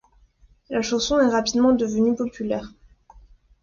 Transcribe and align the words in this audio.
La 0.71 0.81
chanson 0.81 1.19
est 1.19 1.27
rapidement 1.27 1.73
devenue 1.73 2.15
populaire. 2.15 2.73